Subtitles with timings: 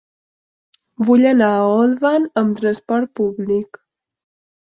[1.09, 3.81] Vull anar a Olvan amb trasport públic.